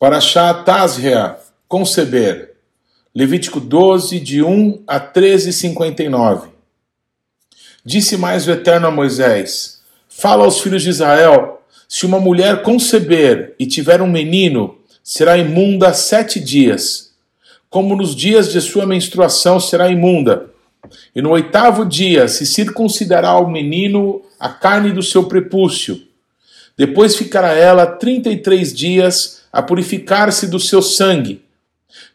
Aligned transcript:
Para 0.00 0.18
Tazria, 0.64 1.36
conceber. 1.68 2.54
Levítico 3.14 3.60
12, 3.60 4.18
de 4.18 4.42
1 4.42 4.82
a 4.86 4.98
13, 4.98 5.52
59. 5.52 6.48
Disse 7.84 8.16
mais 8.16 8.48
o 8.48 8.50
Eterno 8.50 8.86
a 8.86 8.90
Moisés: 8.90 9.82
Fala 10.08 10.44
aos 10.44 10.62
filhos 10.62 10.82
de 10.82 10.88
Israel: 10.88 11.62
se 11.86 12.06
uma 12.06 12.18
mulher 12.18 12.62
conceber 12.62 13.54
e 13.58 13.66
tiver 13.66 14.00
um 14.00 14.10
menino, 14.10 14.78
será 15.04 15.36
imunda 15.36 15.92
sete 15.92 16.40
dias. 16.40 17.12
Como 17.68 17.94
nos 17.94 18.16
dias 18.16 18.50
de 18.50 18.62
sua 18.62 18.86
menstruação 18.86 19.60
será 19.60 19.90
imunda. 19.90 20.48
E 21.14 21.20
no 21.20 21.28
oitavo 21.28 21.84
dia 21.84 22.26
se 22.26 22.46
circuncidará 22.46 23.28
ao 23.28 23.50
menino 23.50 24.22
a 24.38 24.48
carne 24.48 24.92
do 24.92 25.02
seu 25.02 25.24
prepúcio. 25.24 26.00
Depois 26.74 27.16
ficará 27.16 27.52
ela 27.52 27.84
trinta 27.84 28.30
e 28.30 28.38
três 28.38 28.72
dias 28.72 29.39
a 29.52 29.62
purificar-se 29.62 30.46
do 30.46 30.60
seu 30.60 30.80
sangue. 30.80 31.42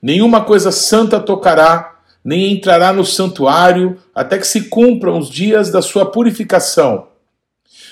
Nenhuma 0.01 0.41
coisa 0.43 0.71
santa 0.71 1.19
tocará, 1.19 1.95
nem 2.23 2.53
entrará 2.53 2.93
no 2.93 3.05
santuário, 3.05 3.97
até 4.13 4.37
que 4.37 4.47
se 4.47 4.61
cumpram 4.63 5.19
os 5.19 5.29
dias 5.29 5.69
da 5.69 5.81
sua 5.81 6.05
purificação. 6.05 7.07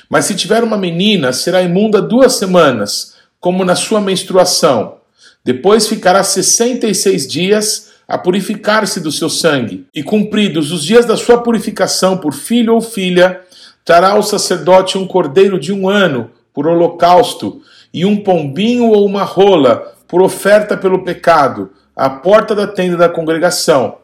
Mas 0.10 0.26
se 0.26 0.36
tiver 0.36 0.64
uma 0.64 0.78
menina, 0.78 1.34
será 1.34 1.62
imunda 1.62 2.02
duas 2.02 2.34
semanas, 2.34 3.16
como 3.40 3.66
na 3.66 3.76
sua 3.76 4.00
menstruação. 4.00 4.98
Depois 5.44 5.88
ficará 5.88 6.24
sessenta 6.24 6.88
e 6.88 6.96
seis 6.96 7.28
dias 7.28 7.92
a 8.08 8.18
purificar-se 8.18 9.00
do 9.00 9.12
seu 9.12 9.30
sangue. 9.30 9.86
E 9.94 10.02
cumpridos 10.02 10.72
os 10.72 10.84
dias 10.84 11.06
da 11.06 11.18
sua 11.18 11.42
purificação 11.42 12.18
por 12.18 12.34
filho 12.34 12.74
ou 12.74 12.82
filha, 12.82 13.42
trará 13.84 14.18
o 14.18 14.24
sacerdote 14.24 14.98
um 14.98 15.06
cordeiro 15.06 15.60
de 15.60 15.74
um 15.74 15.90
ano 15.90 16.32
por 16.54 16.68
holocausto, 16.68 17.62
e 17.94 18.06
um 18.06 18.18
pombinho 18.18 18.90
ou 18.90 19.06
uma 19.06 19.24
rola 19.24 19.94
por 20.08 20.22
oferta 20.22 20.78
pelo 20.78 21.04
pecado, 21.04 21.72
à 21.96 22.10
porta 22.10 22.54
da 22.54 22.68
tenda 22.68 22.98
da 22.98 23.10
congregação. 23.10 23.98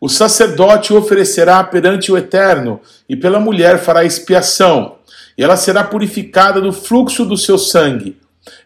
O 0.00 0.08
sacerdote 0.08 0.92
oferecerá 0.92 1.62
perante 1.64 2.12
o 2.12 2.16
Eterno, 2.16 2.80
e 3.08 3.16
pela 3.16 3.40
mulher 3.40 3.78
fará 3.78 4.04
expiação, 4.04 4.96
e 5.36 5.42
ela 5.42 5.56
será 5.56 5.84
purificada 5.84 6.60
do 6.60 6.72
fluxo 6.72 7.24
do 7.24 7.36
seu 7.36 7.58
sangue. 7.58 8.16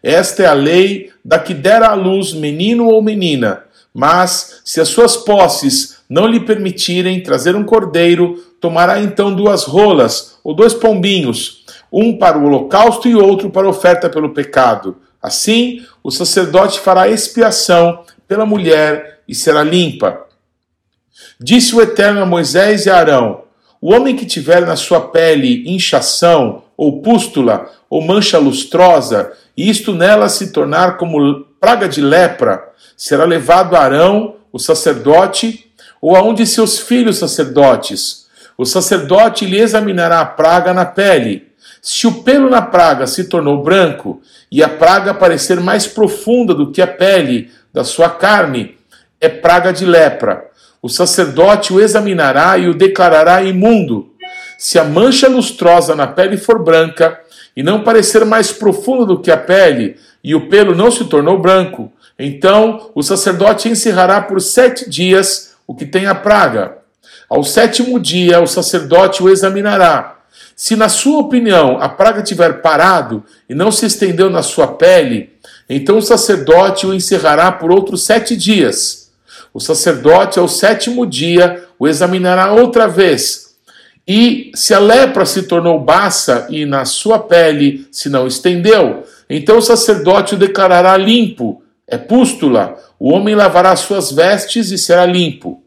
Esta 0.02 0.42
é 0.42 0.46
a 0.46 0.52
lei 0.52 1.10
da 1.24 1.38
que 1.38 1.55
dera 1.55 1.88
à 1.88 1.94
luz 1.94 2.33
menino 2.33 2.86
ou 2.86 3.02
menina. 3.02 3.64
Mas, 3.94 4.62
se 4.64 4.80
as 4.80 4.88
suas 4.88 5.16
posses 5.16 5.98
não 6.08 6.27
lhe 6.27 6.40
permitirem 6.40 7.22
trazer 7.22 7.55
um 7.55 7.64
cordeiro, 7.64 8.36
tomará 8.60 9.00
então 9.00 9.34
duas 9.34 9.64
rolas 9.64 10.38
ou 10.42 10.55
dois 10.55 10.72
pombinhos 10.72 11.61
um 11.93 12.17
para 12.17 12.39
o 12.39 12.45
holocausto 12.45 13.07
e 13.07 13.15
outro 13.15 13.51
para 13.51 13.67
a 13.67 13.71
oferta 13.71 14.09
pelo 14.09 14.31
pecado. 14.31 14.97
Assim, 15.23 15.85
o 16.03 16.11
sacerdote 16.11 16.81
fará 16.81 17.09
expiação 17.09 18.03
pela 18.27 18.47
mulher 18.47 19.21
e 19.29 19.35
será 19.35 19.62
limpa. 19.62 20.27
Disse 21.39 21.75
o 21.75 21.83
Eterno 21.83 22.23
a 22.23 22.27
Moisés 22.27 22.87
e 22.87 22.91
a 22.91 22.97
Arão: 22.97 23.43
O 23.81 23.93
homem 23.93 24.17
que 24.17 24.25
tiver 24.25 24.63
na 24.63 24.75
sua 24.75 25.01
pele 25.01 25.63
inchação, 25.67 26.65
ou 26.77 27.03
pústula, 27.03 27.70
ou 27.91 28.01
mancha 28.01 28.39
lustrosa, 28.39 29.33
e 29.57 29.69
isto 29.69 29.95
nela 29.95 30.29
se 30.29 30.51
tornar 30.51 30.97
como 30.97 31.45
praga 31.61 31.89
de 31.89 32.01
lepra, 32.01 32.70
será 32.97 33.25
levado 33.25 33.77
a 33.77 33.81
Arão, 33.81 34.37
o 34.51 34.59
sacerdote, 34.59 35.70
ou 36.01 36.17
a 36.17 36.23
um 36.23 36.35
de 36.35 36.47
seus 36.47 36.79
filhos 36.79 37.19
sacerdotes. 37.19 38.27
O 38.59 38.65
sacerdote 38.65 39.47
lhe 39.47 39.59
examinará 39.59 40.20
a 40.20 40.27
praga 40.27 40.73
na 40.73 40.85
pele 40.85 41.52
se 41.84 42.06
o 42.06 42.22
pelo 42.22 42.48
na 42.48 42.62
praga 42.62 43.08
se 43.08 43.25
tornou 43.25 43.61
branco 43.61 44.22
e 44.48 44.62
a 44.62 44.69
praga 44.69 45.12
parecer 45.12 45.58
mais 45.58 45.84
profunda 45.84 46.55
do 46.55 46.70
que 46.70 46.80
a 46.80 46.86
pele 46.86 47.51
da 47.74 47.83
sua 47.83 48.08
carne, 48.08 48.77
é 49.20 49.29
praga 49.29 49.73
de 49.73 49.84
lepra. 49.84 50.45
O 50.80 50.89
sacerdote 50.89 51.73
o 51.73 51.80
examinará 51.80 52.57
e 52.57 52.68
o 52.68 52.74
declarará 52.74 53.42
imundo. 53.42 54.12
Se 54.57 54.79
a 54.79 54.84
mancha 54.84 55.29
lustrosa 55.29 55.96
na 55.96 56.07
pele 56.07 56.36
for 56.36 56.62
branca 56.62 57.18
e 57.57 57.64
não 57.64 57.83
parecer 57.83 58.24
mais 58.24 58.52
profunda 58.52 59.05
do 59.05 59.20
que 59.20 59.33
a 59.33 59.36
pele, 59.36 59.96
e 60.23 60.36
o 60.36 60.48
pelo 60.48 60.77
não 60.77 60.89
se 60.89 61.05
tornou 61.07 61.40
branco, 61.40 61.92
então 62.17 62.92
o 62.95 63.02
sacerdote 63.02 63.68
encerrará 63.68 64.20
por 64.20 64.40
sete 64.40 64.89
dias 64.89 65.57
o 65.67 65.74
que 65.74 65.84
tem 65.84 66.07
a 66.07 66.14
praga. 66.14 66.78
Ao 67.28 67.42
sétimo 67.42 67.98
dia, 67.98 68.40
o 68.40 68.46
sacerdote 68.46 69.20
o 69.20 69.28
examinará. 69.28 70.11
Se, 70.55 70.77
na 70.77 70.89
sua 70.89 71.20
opinião, 71.20 71.79
a 71.81 71.89
praga 71.89 72.23
tiver 72.23 72.61
parado 72.61 73.25
e 73.48 73.55
não 73.55 73.70
se 73.70 73.87
estendeu 73.87 74.31
na 74.31 74.43
sua 74.43 74.67
pele, 74.67 75.33
então 75.69 75.98
o 75.98 76.03
sacerdote 76.03 76.87
o 76.87 76.95
encerrará 76.95 77.51
por 77.51 77.70
outros 77.70 78.05
sete 78.05 78.37
dias. 78.37 79.11
O 79.55 79.61
sacerdote, 79.61 80.39
ao 80.39 80.48
sétimo 80.48 81.07
dia, 81.07 81.65
o 81.79 81.87
examinará 81.87 82.53
outra 82.53 82.89
vez. 82.89 83.53
E 84.07 84.51
se 84.55 84.75
a 84.75 84.79
lepra 84.79 85.25
se 85.25 85.45
tornou 85.45 85.79
baça 85.79 86.47
e 86.51 86.64
na 86.64 86.85
sua 86.85 87.19
pele 87.19 87.87
se 87.91 88.09
não 88.09 88.27
estendeu, 88.27 89.05
então 89.29 89.59
o 89.59 89.63
sacerdote 89.63 90.35
o 90.35 90.39
declarará 90.39 90.97
limpo, 90.97 91.63
é 91.87 91.97
pústula. 91.97 92.77
O 92.99 93.13
homem 93.13 93.35
lavará 93.35 93.75
suas 93.77 94.11
vestes 94.11 94.70
e 94.70 94.79
será 94.79 95.05
limpo. 95.07 95.63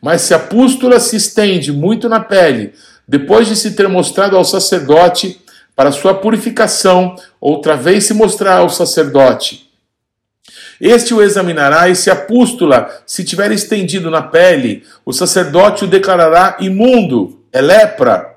Mas 0.00 0.22
se 0.22 0.32
a 0.32 0.38
pústula 0.38 1.00
se 1.00 1.16
estende 1.16 1.72
muito 1.72 2.08
na 2.08 2.20
pele, 2.20 2.72
depois 3.08 3.48
de 3.48 3.56
se 3.56 3.70
ter 3.70 3.88
mostrado 3.88 4.36
ao 4.36 4.44
sacerdote 4.44 5.40
para 5.74 5.90
sua 5.90 6.12
purificação, 6.12 7.16
outra 7.40 7.74
vez 7.74 8.04
se 8.04 8.12
mostrar 8.12 8.58
ao 8.58 8.68
sacerdote. 8.68 9.70
Este 10.80 11.14
o 11.14 11.22
examinará, 11.22 11.88
e 11.88 11.96
se 11.96 12.10
a 12.10 12.16
pústula 12.16 12.88
se 13.06 13.24
tiver 13.24 13.50
estendido 13.50 14.10
na 14.10 14.22
pele, 14.22 14.84
o 15.04 15.12
sacerdote 15.12 15.84
o 15.84 15.88
declarará 15.88 16.56
imundo, 16.60 17.40
é 17.52 17.60
lepra. 17.60 18.36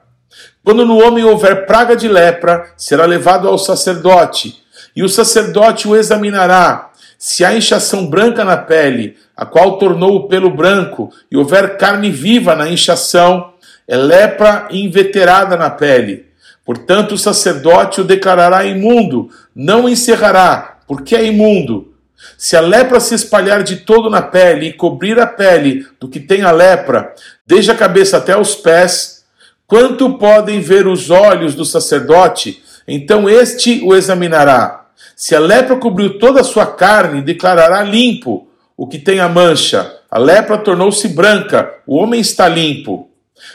Quando 0.63 0.85
no 0.85 1.03
homem 1.03 1.23
houver 1.23 1.65
praga 1.65 1.95
de 1.95 2.07
lepra, 2.07 2.71
será 2.77 3.05
levado 3.05 3.47
ao 3.47 3.57
sacerdote, 3.57 4.63
e 4.95 5.03
o 5.03 5.09
sacerdote 5.09 5.87
o 5.87 5.95
examinará. 5.95 6.91
Se 7.17 7.45
há 7.45 7.53
inchação 7.53 8.07
branca 8.07 8.43
na 8.43 8.57
pele, 8.57 9.17
a 9.35 9.45
qual 9.45 9.77
tornou 9.77 10.15
o 10.15 10.27
pelo 10.27 10.49
branco, 10.49 11.11
e 11.29 11.37
houver 11.37 11.77
carne 11.77 12.09
viva 12.09 12.55
na 12.55 12.67
inchação, 12.67 13.50
é 13.91 13.97
lepra 13.97 14.69
inveterada 14.71 15.57
na 15.57 15.69
pele. 15.69 16.27
Portanto, 16.65 17.11
o 17.11 17.17
sacerdote 17.17 17.99
o 17.99 18.05
declarará 18.05 18.63
imundo, 18.63 19.29
não 19.53 19.89
encerrará, 19.89 20.77
porque 20.87 21.13
é 21.13 21.25
imundo. 21.25 21.93
Se 22.37 22.55
a 22.55 22.61
lepra 22.61 23.01
se 23.01 23.13
espalhar 23.13 23.63
de 23.63 23.77
todo 23.77 24.09
na 24.09 24.21
pele 24.21 24.67
e 24.67 24.73
cobrir 24.73 25.19
a 25.19 25.27
pele 25.27 25.85
do 25.99 26.07
que 26.07 26.21
tem 26.21 26.41
a 26.41 26.51
lepra, 26.51 27.13
desde 27.45 27.69
a 27.69 27.75
cabeça 27.75 28.15
até 28.15 28.37
os 28.37 28.55
pés, 28.55 29.25
quanto 29.67 30.17
podem 30.17 30.61
ver 30.61 30.87
os 30.87 31.09
olhos 31.09 31.53
do 31.53 31.65
sacerdote, 31.65 32.63
então 32.87 33.29
este 33.29 33.81
o 33.83 33.93
examinará. 33.93 34.85
Se 35.17 35.35
a 35.35 35.39
lepra 35.39 35.75
cobriu 35.75 36.17
toda 36.17 36.39
a 36.39 36.45
sua 36.45 36.65
carne, 36.65 37.21
declarará 37.21 37.83
limpo 37.83 38.47
o 38.77 38.87
que 38.87 38.97
tem 38.97 39.19
a 39.19 39.27
mancha. 39.27 39.97
A 40.09 40.17
lepra 40.17 40.57
tornou-se 40.57 41.09
branca, 41.09 41.73
o 41.85 41.97
homem 41.97 42.21
está 42.21 42.47
limpo. 42.47 43.10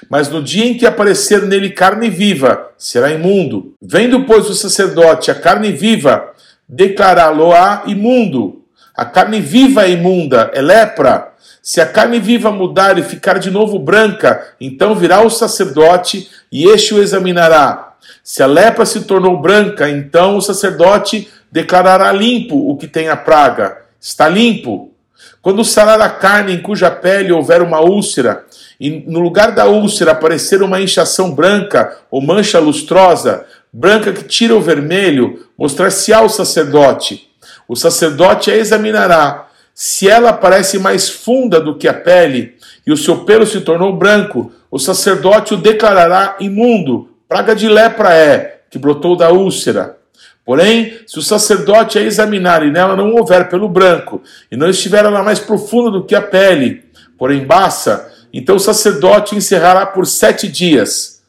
Mas 0.09 0.29
no 0.29 0.43
dia 0.43 0.67
em 0.67 0.77
que 0.77 0.87
aparecer 0.87 1.43
nele 1.43 1.71
carne 1.71 2.09
viva, 2.11 2.71
será 2.77 3.11
imundo. 3.11 3.75
Vendo, 3.81 4.25
pois, 4.25 4.49
o 4.49 4.55
sacerdote 4.55 5.31
a 5.31 5.35
carne 5.35 5.73
viva, 5.73 6.33
declará-lo-á 6.69 7.85
imundo. 7.87 8.63
A 8.95 9.05
carne 9.05 9.41
viva 9.41 9.85
é 9.85 9.91
imunda, 9.91 10.51
é 10.55 10.63
lepra. 10.63 11.33
Se 11.63 11.81
a 11.81 11.87
carne 11.87 12.19
viva 12.19 12.51
mudar 12.51 12.99
e 12.99 13.03
ficar 13.03 13.39
de 13.39 13.51
novo 13.51 13.79
branca, 13.79 14.55
então 14.61 14.95
virá 14.95 15.21
o 15.21 15.29
sacerdote 15.29 16.31
e 16.51 16.65
este 16.65 16.95
o 16.95 17.03
examinará. 17.03 17.95
Se 18.23 18.43
a 18.43 18.47
lepra 18.47 18.87
se 18.87 19.03
tornou 19.03 19.41
branca, 19.41 19.91
então 19.91 20.37
o 20.37 20.41
sacerdote 20.41 21.29
declarará 21.51 22.11
limpo 22.13 22.71
o 22.71 22.77
que 22.77 22.87
tem 22.87 23.09
a 23.09 23.17
praga. 23.17 23.79
Está 24.01 24.29
limpo. 24.29 24.93
Quando 25.41 25.65
sarar 25.65 26.01
a 26.01 26.09
carne 26.09 26.55
em 26.55 26.63
cuja 26.63 26.91
pele 26.91 27.33
houver 27.33 27.63
uma 27.63 27.81
úlcera, 27.81 28.45
e 28.79 29.05
no 29.07 29.21
lugar 29.21 29.53
da 29.53 29.67
úlcera 29.67 30.13
aparecer 30.13 30.63
uma 30.63 30.81
inchação 30.81 31.31
branca 31.33 31.97
ou 32.11 32.21
mancha 32.21 32.59
lustrosa, 32.59 33.47
branca 33.73 34.13
que 34.13 34.25
tira 34.25 34.55
o 34.55 34.61
vermelho, 34.61 35.47
mostrar-se 35.57 36.13
ao 36.13 36.29
sacerdote. 36.29 37.29
O 37.69 37.75
sacerdote 37.75 38.51
a 38.51 38.57
examinará. 38.57 39.49
Se 39.75 40.09
ela 40.09 40.33
parece 40.33 40.79
mais 40.79 41.09
funda 41.09 41.61
do 41.61 41.77
que 41.77 41.87
a 41.87 41.93
pele 41.93 42.55
e 42.87 42.93
o 42.93 42.97
seu 42.97 43.25
pelo 43.25 43.47
se 43.47 43.61
tornou 43.61 43.95
branco, 43.95 44.53
o 44.71 44.79
sacerdote 44.79 45.55
o 45.55 45.59
declarará 45.59 46.37
imundo. 46.41 47.11
Praga 47.29 47.55
de 47.55 47.69
lepra 47.69 48.15
é, 48.15 48.61
que 48.71 48.79
brotou 48.79 49.17
da 49.17 49.31
úlcera. 49.31 49.99
Porém, 50.47 51.01
se 51.09 51.19
o 51.19 51.23
sacerdote 51.23 51.99
a 51.99 52.03
examinar 52.03 52.65
e 52.65 52.71
nela 52.71 52.95
não 52.95 53.13
houver 53.17 53.49
pelo 53.49 53.69
branco, 53.69 54.23
e 54.49 54.57
não 54.57 54.71
estiver 54.71 55.05
ela 55.05 55.25
mais 55.25 55.41
profunda 55.41 55.91
do 55.91 56.05
que 56.05 56.15
a 56.15 56.23
pele, 56.23 56.85
porém 57.19 57.45
baça, 57.45 58.13
então 58.33 58.55
o 58.55 58.61
sacerdote 58.61 59.35
encerrará 59.35 59.85
por 59.85 60.07
sete 60.07 60.47
dias. 60.47 61.21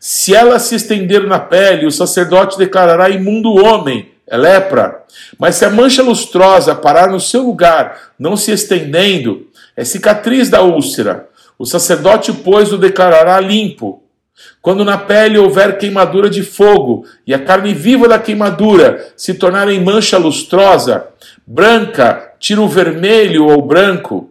Se 0.00 0.34
ela 0.34 0.58
se 0.58 0.74
estender 0.74 1.24
na 1.24 1.38
pele, 1.38 1.86
o 1.86 1.90
sacerdote 1.90 2.58
declarará 2.58 3.08
imundo 3.08 3.50
o 3.50 3.64
homem, 3.64 4.10
é 4.26 4.36
lepra. 4.36 5.04
Mas 5.38 5.54
se 5.54 5.64
a 5.64 5.70
mancha 5.70 6.02
lustrosa 6.02 6.74
parar 6.74 7.08
no 7.08 7.20
seu 7.20 7.42
lugar, 7.42 8.12
não 8.18 8.36
se 8.36 8.50
estendendo, 8.50 9.46
é 9.76 9.84
cicatriz 9.84 10.50
da 10.50 10.62
úlcera. 10.62 11.28
O 11.56 11.64
sacerdote, 11.64 12.32
pois, 12.32 12.72
o 12.72 12.78
declarará 12.78 13.38
limpo. 13.38 14.02
Quando 14.60 14.84
na 14.84 14.98
pele 14.98 15.38
houver 15.38 15.78
queimadura 15.78 16.28
de 16.28 16.42
fogo 16.42 17.06
e 17.26 17.32
a 17.32 17.38
carne 17.38 17.72
viva 17.72 18.08
da 18.08 18.18
queimadura 18.18 19.12
se 19.16 19.34
tornar 19.34 19.68
em 19.68 19.82
mancha 19.82 20.18
lustrosa, 20.18 21.06
branca, 21.46 22.32
tiro 22.38 22.66
vermelho 22.66 23.46
ou 23.46 23.62
branco, 23.62 24.30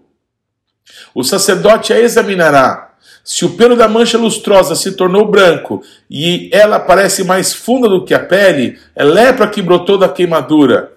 o 1.15 1.23
sacerdote 1.23 1.93
a 1.93 1.99
examinará. 1.99 2.89
Se 3.23 3.45
o 3.45 3.51
pelo 3.51 3.75
da 3.75 3.87
mancha 3.87 4.17
lustrosa 4.17 4.75
se 4.75 4.93
tornou 4.93 5.29
branco 5.29 5.81
e 6.09 6.49
ela 6.51 6.79
parece 6.79 7.23
mais 7.23 7.53
funda 7.53 7.87
do 7.87 8.03
que 8.03 8.13
a 8.13 8.19
pele, 8.19 8.77
é 8.95 9.03
lepra 9.03 9.47
que 9.47 9.61
brotou 9.61 9.97
da 9.97 10.09
queimadura. 10.09 10.91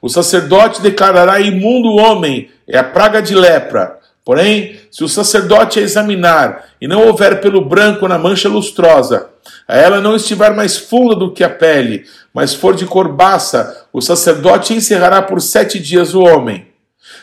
O 0.00 0.08
sacerdote 0.08 0.80
declarará 0.80 1.38
imundo 1.38 1.88
o 1.88 1.96
homem, 1.96 2.50
é 2.66 2.78
a 2.78 2.84
praga 2.84 3.20
de 3.20 3.34
lepra. 3.34 3.95
Porém, 4.26 4.76
se 4.90 5.04
o 5.04 5.08
sacerdote 5.08 5.78
a 5.78 5.82
examinar 5.82 6.64
e 6.80 6.88
não 6.88 7.06
houver 7.06 7.40
pelo 7.40 7.64
branco 7.64 8.08
na 8.08 8.18
mancha 8.18 8.48
lustrosa, 8.48 9.28
a 9.68 9.76
ela 9.76 10.00
não 10.00 10.16
estiver 10.16 10.52
mais 10.52 10.76
funda 10.76 11.14
do 11.14 11.32
que 11.32 11.44
a 11.44 11.48
pele, 11.48 12.04
mas 12.34 12.52
for 12.52 12.74
de 12.74 12.84
cor 12.86 13.06
baça, 13.06 13.86
o 13.92 14.00
sacerdote 14.00 14.74
encerrará 14.74 15.22
por 15.22 15.40
sete 15.40 15.78
dias 15.78 16.12
o 16.12 16.22
homem. 16.22 16.66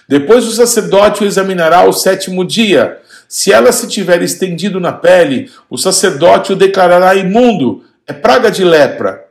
Depois 0.08 0.48
o 0.48 0.52
sacerdote 0.54 1.26
o 1.26 1.28
examinará 1.28 1.80
ao 1.80 1.92
sétimo 1.92 2.46
dia. 2.46 3.00
Se 3.28 3.52
ela 3.52 3.74
se 3.74 3.90
tiver 3.90 4.22
estendido 4.22 4.80
na 4.80 4.94
pele, 4.94 5.52
o 5.70 5.78
sacerdote 5.78 6.54
o 6.54 6.56
declarará 6.56 7.14
imundo, 7.16 7.84
é 8.08 8.14
praga 8.14 8.50
de 8.50 8.64
lepra. 8.64 9.26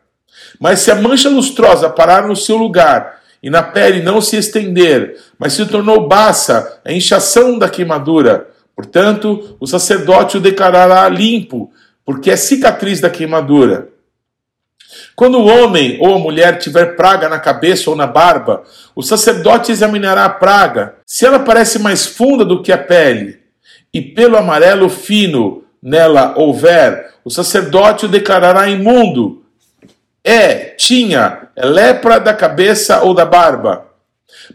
Mas 0.60 0.80
se 0.80 0.90
a 0.90 0.94
mancha 0.94 1.30
lustrosa 1.30 1.88
parar 1.88 2.28
no 2.28 2.36
seu 2.36 2.58
lugar 2.58 3.21
e 3.42 3.50
na 3.50 3.62
pele 3.62 4.02
não 4.02 4.20
se 4.20 4.36
estender, 4.36 5.18
mas 5.38 5.54
se 5.54 5.66
tornou 5.66 6.06
baça, 6.06 6.80
é 6.84 6.94
inchação 6.94 7.58
da 7.58 7.68
queimadura. 7.68 8.48
Portanto, 8.76 9.56
o 9.58 9.66
sacerdote 9.66 10.36
o 10.36 10.40
declarará 10.40 11.08
limpo, 11.08 11.72
porque 12.04 12.30
é 12.30 12.36
cicatriz 12.36 13.00
da 13.00 13.10
queimadura. 13.10 13.88
Quando 15.16 15.38
o 15.38 15.46
homem 15.46 15.98
ou 16.00 16.14
a 16.14 16.18
mulher 16.18 16.58
tiver 16.58 16.96
praga 16.96 17.28
na 17.28 17.38
cabeça 17.38 17.90
ou 17.90 17.96
na 17.96 18.06
barba, 18.06 18.62
o 18.94 19.02
sacerdote 19.02 19.72
examinará 19.72 20.24
a 20.24 20.30
praga. 20.30 20.96
Se 21.06 21.26
ela 21.26 21.38
parece 21.38 21.78
mais 21.78 22.06
funda 22.06 22.44
do 22.44 22.62
que 22.62 22.72
a 22.72 22.78
pele, 22.78 23.40
e 23.92 24.00
pelo 24.00 24.36
amarelo 24.36 24.88
fino 24.88 25.64
nela 25.82 26.34
houver, 26.36 27.12
o 27.24 27.30
sacerdote 27.30 28.06
o 28.06 28.08
declarará 28.08 28.68
imundo. 28.68 29.41
É, 30.24 30.56
tinha, 30.76 31.48
lepra 31.56 32.20
da 32.20 32.32
cabeça 32.32 33.02
ou 33.02 33.14
da 33.14 33.24
barba. 33.24 33.86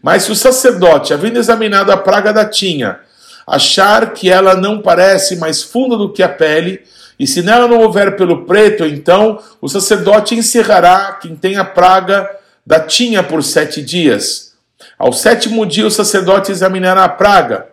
Mas 0.01 0.23
se 0.23 0.31
o 0.31 0.35
sacerdote, 0.35 1.13
havendo 1.13 1.39
examinado 1.39 1.91
a 1.91 1.97
praga 1.97 2.31
da 2.31 2.45
tinha, 2.45 2.99
achar 3.45 4.13
que 4.13 4.29
ela 4.29 4.55
não 4.55 4.81
parece 4.81 5.37
mais 5.37 5.61
funda 5.61 5.97
do 5.97 6.11
que 6.11 6.23
a 6.23 6.29
pele, 6.29 6.81
e 7.19 7.25
se 7.25 7.41
nela 7.41 7.67
não 7.67 7.79
houver 7.79 8.15
pelo 8.15 8.45
preto, 8.45 8.85
então 8.85 9.41
o 9.61 9.67
sacerdote 9.67 10.35
encerrará 10.35 11.13
quem 11.13 11.35
tem 11.35 11.57
a 11.57 11.65
praga 11.65 12.29
da 12.65 12.79
tinha 12.79 13.23
por 13.23 13.43
sete 13.43 13.81
dias. 13.81 14.53
Ao 14.99 15.11
sétimo 15.11 15.65
dia 15.65 15.87
o 15.87 15.91
sacerdote 15.91 16.51
examinará 16.51 17.03
a 17.03 17.09
praga. 17.09 17.67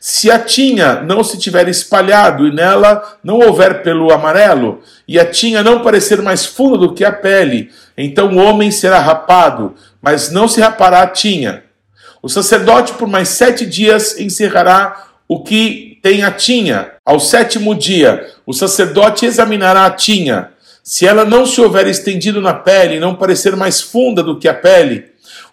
Se 0.00 0.30
a 0.30 0.38
tinha 0.38 1.00
não 1.02 1.24
se 1.24 1.38
tiver 1.38 1.68
espalhado 1.68 2.46
e 2.46 2.54
nela 2.54 3.18
não 3.22 3.38
houver 3.38 3.82
pelo 3.82 4.12
amarelo, 4.12 4.80
e 5.06 5.18
a 5.18 5.24
tinha 5.24 5.62
não 5.62 5.82
parecer 5.82 6.22
mais 6.22 6.46
funda 6.46 6.78
do 6.78 6.94
que 6.94 7.04
a 7.04 7.10
pele, 7.10 7.70
então 7.96 8.34
o 8.34 8.38
homem 8.38 8.70
será 8.70 9.00
rapado, 9.00 9.74
mas 10.00 10.30
não 10.30 10.46
se 10.46 10.60
rapará 10.60 11.02
a 11.02 11.06
tinha. 11.06 11.64
O 12.22 12.28
sacerdote 12.28 12.92
por 12.94 13.08
mais 13.08 13.28
sete 13.28 13.66
dias 13.66 14.18
encerrará 14.18 15.08
o 15.26 15.42
que 15.42 15.98
tem 16.02 16.22
a 16.22 16.30
tinha. 16.30 16.92
Ao 17.04 17.18
sétimo 17.18 17.74
dia, 17.74 18.26
o 18.46 18.52
sacerdote 18.52 19.26
examinará 19.26 19.84
a 19.84 19.90
tinha. 19.90 20.50
Se 20.82 21.06
ela 21.06 21.24
não 21.24 21.44
se 21.44 21.60
houver 21.60 21.86
estendido 21.86 22.40
na 22.40 22.54
pele 22.54 22.96
e 22.96 23.00
não 23.00 23.14
parecer 23.14 23.54
mais 23.54 23.80
funda 23.80 24.22
do 24.22 24.38
que 24.38 24.48
a 24.48 24.54
pele, 24.54 25.04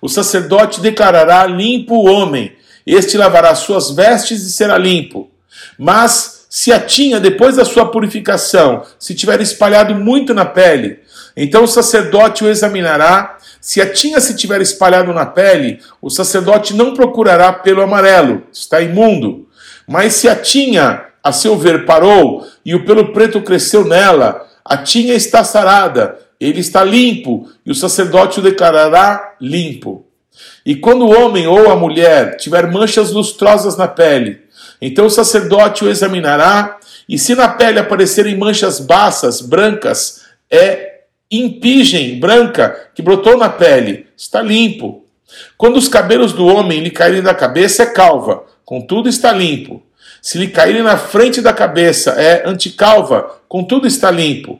o 0.01 0.07
sacerdote 0.07 0.79
declarará 0.79 1.45
limpo 1.45 1.95
o 1.95 2.05
homem. 2.05 2.53
Este 2.85 3.17
lavará 3.17 3.55
suas 3.55 3.91
vestes 3.91 4.43
e 4.43 4.51
será 4.51 4.77
limpo. 4.77 5.29
Mas 5.77 6.45
se 6.49 6.71
a 6.71 6.79
tinha, 6.79 7.19
depois 7.19 7.55
da 7.55 7.65
sua 7.65 7.91
purificação, 7.91 8.83
se 8.99 9.15
tiver 9.15 9.41
espalhado 9.41 9.95
muito 9.95 10.33
na 10.33 10.45
pele, 10.45 10.99
então 11.35 11.63
o 11.63 11.67
sacerdote 11.67 12.43
o 12.43 12.49
examinará. 12.49 13.37
Se 13.59 13.81
a 13.81 13.91
tinha 13.91 14.21
se 14.21 14.35
tiver 14.35 14.61
espalhado 14.61 15.11
na 15.11 15.25
pele, 15.25 15.79
o 16.01 16.09
sacerdote 16.09 16.73
não 16.73 16.93
procurará 16.93 17.51
pelo 17.51 17.81
amarelo, 17.81 18.43
está 18.53 18.81
imundo. 18.81 19.49
Mas 19.87 20.13
se 20.13 20.29
a 20.29 20.35
tinha, 20.35 21.05
a 21.23 21.31
seu 21.31 21.57
ver, 21.57 21.85
parou 21.85 22.47
e 22.63 22.75
o 22.75 22.85
pelo 22.85 23.11
preto 23.11 23.41
cresceu 23.41 23.83
nela, 23.83 24.45
a 24.63 24.77
tinha 24.77 25.13
está 25.13 25.43
sarada, 25.43 26.17
ele 26.39 26.59
está 26.59 26.83
limpo, 26.83 27.49
e 27.65 27.71
o 27.71 27.75
sacerdote 27.75 28.39
o 28.39 28.43
declarará 28.43 29.35
limpo. 29.41 30.04
E 30.65 30.75
quando 30.75 31.05
o 31.05 31.13
homem 31.13 31.45
ou 31.45 31.71
a 31.71 31.75
mulher 31.75 32.37
tiver 32.37 32.71
manchas 32.71 33.11
lustrosas 33.11 33.77
na 33.77 33.87
pele, 33.87 34.41
então 34.81 35.05
o 35.05 35.09
sacerdote 35.09 35.85
o 35.85 35.89
examinará, 35.89 36.77
e 37.07 37.19
se 37.19 37.35
na 37.35 37.47
pele 37.47 37.79
aparecerem 37.79 38.35
manchas 38.35 38.79
baças, 38.79 39.41
brancas, 39.41 40.25
é 40.49 41.01
impigem 41.29 42.19
branca 42.19 42.89
que 42.95 43.01
brotou 43.01 43.37
na 43.37 43.49
pele, 43.49 44.07
está 44.17 44.41
limpo. 44.41 45.05
Quando 45.57 45.77
os 45.77 45.87
cabelos 45.87 46.33
do 46.33 46.45
homem 46.45 46.79
lhe 46.79 46.89
caírem 46.89 47.21
da 47.21 47.33
cabeça, 47.33 47.83
é 47.83 47.87
calva, 47.87 48.43
contudo 48.63 49.09
está 49.09 49.31
limpo. 49.31 49.83
Se 50.21 50.37
lhe 50.37 50.47
caírem 50.47 50.81
na 50.81 50.97
frente 50.97 51.41
da 51.41 51.53
cabeça, 51.53 52.11
é 52.11 52.47
anticalva, 52.47 53.39
contudo 53.47 53.85
está 53.85 54.09
limpo. 54.09 54.59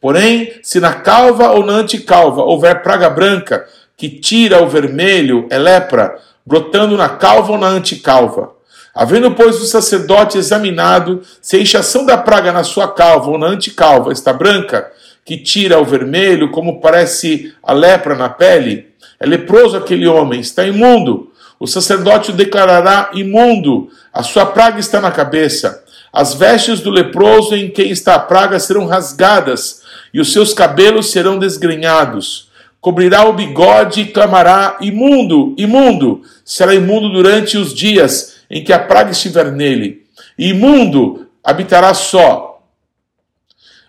Porém, 0.00 0.52
se 0.62 0.80
na 0.80 0.94
calva 0.94 1.52
ou 1.52 1.64
na 1.64 1.74
anticalva 1.74 2.42
houver 2.42 2.82
praga 2.82 3.08
branca, 3.10 3.66
que 3.96 4.08
tira 4.08 4.62
o 4.62 4.68
vermelho, 4.68 5.46
é 5.50 5.58
lepra, 5.58 6.18
brotando 6.44 6.96
na 6.96 7.08
calva 7.08 7.52
ou 7.52 7.58
na 7.58 7.68
anticalva. 7.68 8.52
Havendo, 8.94 9.30
pois, 9.32 9.60
o 9.60 9.66
sacerdote 9.66 10.38
examinado 10.38 11.22
se 11.40 11.56
a 11.56 11.60
inchação 11.60 12.06
da 12.06 12.16
praga 12.16 12.52
na 12.52 12.62
sua 12.62 12.88
calva 12.88 13.30
ou 13.30 13.38
na 13.38 13.46
anticalva 13.46 14.12
está 14.12 14.32
branca, 14.32 14.90
que 15.24 15.36
tira 15.36 15.80
o 15.80 15.84
vermelho, 15.84 16.50
como 16.50 16.80
parece 16.80 17.54
a 17.62 17.72
lepra 17.72 18.14
na 18.14 18.28
pele, 18.28 18.88
é 19.18 19.26
leproso 19.26 19.76
aquele 19.76 20.06
homem, 20.06 20.40
está 20.40 20.64
imundo 20.66 21.32
o 21.58 21.66
sacerdote 21.66 22.30
o 22.30 22.34
declarará 22.34 23.10
imundo, 23.14 23.88
a 24.12 24.22
sua 24.22 24.44
praga 24.44 24.78
está 24.80 25.00
na 25.00 25.10
cabeça. 25.10 25.82
As 26.12 26.34
vestes 26.34 26.80
do 26.80 26.90
leproso 26.90 27.56
em 27.56 27.70
quem 27.70 27.90
está 27.90 28.16
a 28.16 28.18
praga 28.18 28.58
serão 28.58 28.86
rasgadas, 28.86 29.82
e 30.12 30.20
os 30.20 30.32
seus 30.32 30.52
cabelos 30.52 31.10
serão 31.10 31.38
desgrenhados. 31.38 32.50
Cobrirá 32.84 33.26
o 33.26 33.32
bigode 33.32 34.02
e 34.02 34.04
clamará: 34.04 34.76
imundo, 34.78 35.54
imundo! 35.56 36.20
Será 36.44 36.74
imundo 36.74 37.08
durante 37.08 37.56
os 37.56 37.72
dias 37.72 38.36
em 38.50 38.62
que 38.62 38.74
a 38.74 38.78
praga 38.78 39.10
estiver 39.10 39.50
nele. 39.50 40.02
Imundo 40.38 41.26
habitará 41.42 41.94
só. 41.94 42.62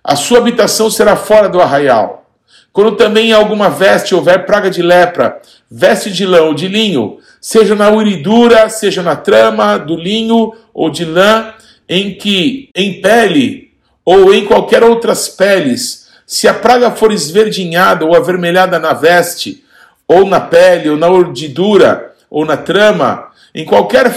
A 0.02 0.16
sua 0.16 0.38
habitação 0.38 0.90
será 0.90 1.18
fora 1.18 1.50
do 1.50 1.60
arraial. 1.60 2.26
Quando 2.72 2.94
também 2.96 3.32
em 3.32 3.34
alguma 3.34 3.70
veste 3.70 4.16
houver 4.16 4.46
praga 4.46 4.70
de 4.70 4.82
lepra, 4.82 5.42
veste 5.70 6.10
de 6.10 6.26
lã 6.26 6.44
ou 6.44 6.54
de 6.54 6.70
linho, 6.70 7.18
seja 7.42 7.76
na 7.76 7.92
uridura, 7.92 8.70
seja 8.70 9.04
na 9.04 9.18
trama 9.18 9.78
do 9.78 9.98
linho 9.98 10.54
ou 10.74 10.90
de 10.90 11.04
lã, 11.04 11.54
em 11.90 12.16
que 12.16 12.70
em 12.74 13.02
pele 13.02 13.74
ou 14.06 14.34
em 14.34 14.46
qualquer 14.46 14.86
outras 14.86 15.28
peles, 15.28 16.05
se 16.26 16.48
a 16.48 16.54
praga 16.54 16.92
for 16.92 17.12
esverdinhada 17.12 18.06
ou 18.06 18.16
avermelhada 18.16 18.80
na 18.80 18.94
veste, 18.94 19.64
ou 20.08 20.26
na 20.26 20.40
pele, 20.40 20.90
ou 20.90 20.98
na 20.98 21.10
urdidura, 21.10 22.14
ou 22.30 22.46
na 22.46 22.58
trama, 22.58 23.32
em 23.54 23.66
qualquer 23.66 24.14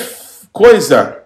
coisa, 0.52 1.18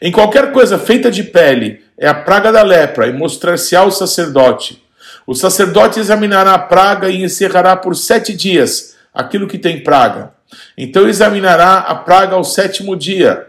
em 0.00 0.10
qualquer 0.10 0.52
coisa 0.52 0.78
feita 0.78 1.10
de 1.10 1.22
pele, 1.22 1.84
é 1.96 2.08
a 2.08 2.14
praga 2.14 2.50
da 2.50 2.62
lepra, 2.62 3.06
e 3.06 3.12
mostrar-se 3.12 3.76
ao 3.76 3.90
sacerdote. 3.90 4.82
O 5.26 5.34
sacerdote 5.34 6.00
examinará 6.00 6.54
a 6.54 6.58
praga 6.58 7.08
e 7.08 7.22
encerrará 7.22 7.76
por 7.76 7.94
sete 7.94 8.34
dias 8.34 8.96
aquilo 9.14 9.46
que 9.46 9.58
tem 9.58 9.82
praga. 9.82 10.34
Então 10.76 11.08
examinará 11.08 11.78
a 11.78 11.94
praga 11.94 12.34
ao 12.34 12.44
sétimo 12.44 12.96
dia. 12.96 13.46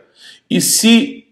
E 0.50 0.62
se, 0.62 1.26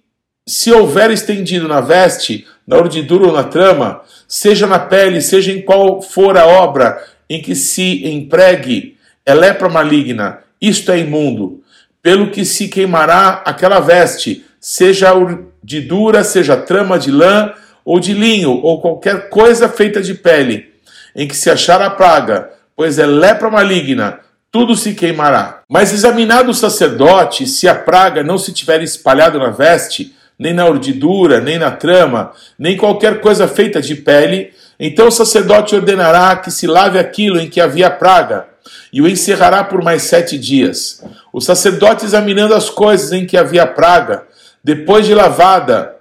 se 0.48 0.72
houver 0.72 1.12
estendido 1.12 1.67
na 1.67 1.79
veste, 1.79 2.48
na 2.72 2.78
urdidura 2.78 3.28
ou 3.28 3.34
na 3.34 3.44
trama, 3.44 4.00
seja 4.25 4.66
na 4.66 4.80
pele, 4.80 5.22
seja 5.22 5.51
em 5.51 5.62
qual 5.62 6.01
for 6.01 6.38
a 6.38 6.48
obra 6.48 7.04
em 7.30 7.42
que 7.42 7.54
se 7.54 8.08
empregue, 8.08 8.96
é 9.25 9.34
lepra 9.34 9.68
maligna, 9.68 10.40
isto 10.62 10.90
é 10.90 11.00
imundo. 11.00 11.62
Pelo 12.01 12.32
que 12.32 12.46
se 12.46 12.70
queimará 12.70 13.42
aquela 13.46 13.82
veste, 13.82 14.46
seja 14.58 15.13
urdidura, 15.13 16.24
seja 16.24 16.56
trama 16.56 16.98
de 16.98 17.12
lã, 17.12 17.54
ou 17.84 18.00
de 18.00 18.13
linho, 18.13 18.51
ou 18.51 18.80
qualquer 18.80 19.28
coisa 19.28 19.68
feita 19.68 20.01
de 20.01 20.13
pele. 20.13 20.72
em 21.13 21.28
que 21.28 21.36
se 21.36 21.50
achar 21.50 21.82
a 21.82 21.90
praga, 21.90 22.51
pois 22.74 22.98
é 22.98 23.06
lepra 23.06 23.50
maligna, 23.50 24.20
tudo 24.50 24.78
se 24.78 24.94
queimará. 24.94 25.62
Mas 25.70 25.92
examinado 25.92 26.51
o 26.51 26.54
sacerdote, 26.54 27.46
se 27.46 27.68
a 27.68 27.75
praga 27.75 28.24
não 28.24 28.38
se 28.38 28.54
tiver 28.54 28.82
espalhado 28.82 29.38
na 29.38 29.50
veste, 29.50 30.16
nem 30.42 30.56
na 30.56 30.68
urdidura, 30.68 31.40
nem 31.40 31.60
na 31.60 31.70
trama, 31.70 32.32
nem 32.58 32.76
qualquer 32.76 33.22
coisa 33.22 33.48
feita 33.48 33.80
de 33.80 33.94
pele, 33.94 34.52
então 34.80 35.08
o 35.08 35.12
sacerdote 35.12 35.76
ordenará 35.76 36.36
que 36.36 36.50
se 36.50 36.66
lave 36.66 36.98
aquilo 36.98 37.40
em 37.40 37.48
que 37.48 37.62
havia 37.62 37.92
praga, 37.92 38.48
e 38.92 39.04
o 39.04 39.08
encerrará 39.08 39.64
por 39.64 39.84
mais 39.84 40.02
sete 40.02 40.40
dias. 40.40 41.06
O 41.32 41.40
sacerdote, 41.40 42.06
examinando 42.06 42.56
as 42.56 42.72
coisas 42.72 43.12
em 43.12 43.24
que 43.24 43.38
havia 43.38 43.68
praga, 43.68 44.24
depois 44.64 45.06
de 45.06 45.14
lavada 45.14 45.96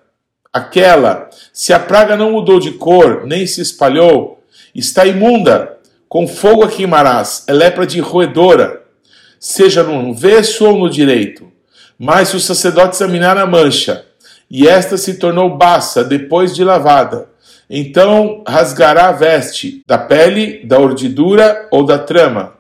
aquela, 0.51 1.29
se 1.53 1.75
a 1.75 1.79
praga 1.79 2.17
não 2.17 2.33
mudou 2.33 2.59
de 2.59 2.71
cor, 2.71 3.27
nem 3.27 3.47
se 3.47 3.61
espalhou, 3.61 4.43
está 4.75 5.05
imunda, 5.05 5.77
com 6.09 6.27
fogo 6.27 6.65
a 6.65 6.69
queimarás, 6.69 7.45
é 7.47 7.53
lepra 7.53 7.87
de 7.87 8.01
roedora, 8.01 8.81
seja 9.39 9.83
no 9.83 10.13
avesso 10.13 10.65
ou 10.65 10.79
no 10.79 10.89
direito. 10.89 11.53
Mas 11.99 12.29
se 12.29 12.37
o 12.37 12.41
sacerdote 12.41 12.97
examinar 12.97 13.37
a 13.37 13.45
mancha, 13.45 14.07
e 14.51 14.67
esta 14.67 14.97
se 14.97 15.15
tornou 15.15 15.57
baça 15.57 16.03
depois 16.03 16.55
de 16.55 16.65
lavada, 16.65 17.29
então 17.69 18.43
rasgará 18.47 19.09
a 19.09 19.13
veste 19.13 19.83
da 19.87 19.97
pele, 19.97 20.65
da 20.65 20.79
urdidura 20.79 21.69
ou 21.71 21.85
da 21.85 21.99
trama. 21.99 22.55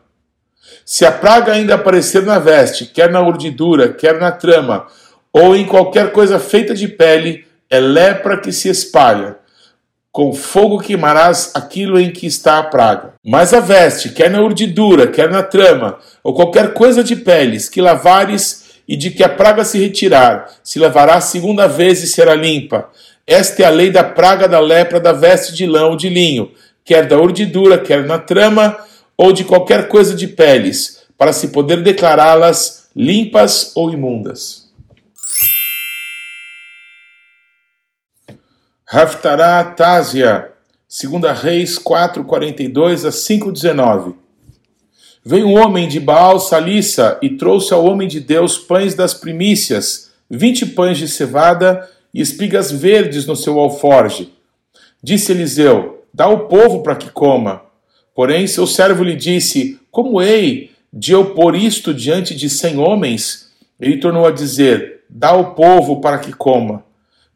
Se 0.84 1.04
a 1.04 1.12
praga 1.12 1.52
ainda 1.52 1.74
aparecer 1.74 2.22
na 2.22 2.38
veste, 2.38 2.86
quer 2.86 3.10
na 3.10 3.20
urdidura, 3.20 3.92
quer 3.92 4.20
na 4.20 4.30
trama, 4.30 4.86
ou 5.32 5.56
em 5.56 5.66
qualquer 5.66 6.12
coisa 6.12 6.38
feita 6.38 6.74
de 6.74 6.86
pele, 6.86 7.44
é 7.68 7.80
lepra 7.80 8.38
que 8.38 8.52
se 8.52 8.68
espalha 8.68 9.40
com 10.12 10.32
fogo 10.32 10.80
queimarás 10.80 11.52
aquilo 11.54 11.98
em 11.98 12.10
que 12.10 12.26
está 12.26 12.58
a 12.58 12.64
praga. 12.64 13.14
Mas 13.24 13.54
a 13.54 13.60
veste, 13.60 14.08
quer 14.08 14.30
na 14.30 14.42
urdidura, 14.42 15.06
quer 15.06 15.30
na 15.30 15.42
trama, 15.42 15.98
ou 16.22 16.34
qualquer 16.34 16.72
coisa 16.74 17.04
de 17.04 17.14
peles, 17.14 17.68
que 17.68 17.80
lavares 17.80 18.69
e 18.90 18.96
de 18.96 19.12
que 19.12 19.22
a 19.22 19.28
praga 19.28 19.64
se 19.64 19.78
retirar, 19.78 20.52
se 20.64 20.80
lavará 20.80 21.14
a 21.14 21.20
segunda 21.20 21.68
vez 21.68 22.02
e 22.02 22.08
será 22.08 22.34
limpa. 22.34 22.90
Esta 23.24 23.62
é 23.62 23.64
a 23.64 23.70
lei 23.70 23.88
da 23.88 24.02
praga 24.02 24.48
da 24.48 24.58
lepra 24.58 24.98
da 24.98 25.12
veste 25.12 25.54
de 25.54 25.64
lã 25.64 25.86
ou 25.86 25.96
de 25.96 26.08
linho, 26.08 26.50
quer 26.84 27.06
da 27.06 27.16
urdidura, 27.16 27.78
quer 27.78 28.04
na 28.04 28.18
trama, 28.18 28.76
ou 29.16 29.32
de 29.32 29.44
qualquer 29.44 29.86
coisa 29.86 30.12
de 30.12 30.26
peles, 30.26 31.04
para 31.16 31.32
se 31.32 31.50
poder 31.50 31.84
declará-las 31.84 32.90
limpas 32.96 33.70
ou 33.76 33.92
imundas. 33.92 34.68
Haftará 38.90 39.62
Tásia, 39.62 40.50
2 40.88 41.38
Reis 41.40 41.78
4, 41.78 42.24
42 42.24 43.04
a 43.04 43.12
5, 43.12 43.52
19. 43.52 44.16
Veio 45.24 45.46
um 45.46 45.58
homem 45.58 45.86
de 45.86 46.00
Baal 46.00 46.40
Salissa 46.40 47.18
e 47.20 47.30
trouxe 47.30 47.74
ao 47.74 47.84
homem 47.84 48.08
de 48.08 48.20
Deus 48.20 48.58
pães 48.58 48.94
das 48.94 49.14
primícias, 49.14 50.10
vinte 50.28 50.64
pães 50.64 50.98
de 50.98 51.08
cevada 51.08 51.88
e 52.12 52.20
espigas 52.20 52.70
verdes 52.72 53.26
no 53.26 53.36
seu 53.36 53.58
alforge. 53.58 54.32
Disse 55.02 55.32
Eliseu: 55.32 56.04
Dá 56.12 56.24
ao 56.24 56.48
povo 56.48 56.82
para 56.82 56.96
que 56.96 57.10
coma. 57.10 57.62
Porém, 58.14 58.46
seu 58.46 58.66
servo 58.66 59.04
lhe 59.04 59.14
disse: 59.14 59.78
Como 59.90 60.20
hei 60.20 60.70
de 60.92 61.12
eu 61.12 61.34
pôr 61.34 61.54
isto 61.54 61.92
diante 61.92 62.34
de 62.34 62.48
cem 62.48 62.78
homens? 62.78 63.50
Ele 63.78 63.98
tornou 63.98 64.26
a 64.26 64.30
dizer: 64.30 65.02
Dá 65.08 65.28
ao 65.28 65.54
povo 65.54 66.00
para 66.00 66.18
que 66.18 66.32
coma 66.32 66.84